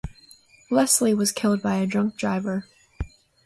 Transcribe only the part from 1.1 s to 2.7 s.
was killed by a drunk driver.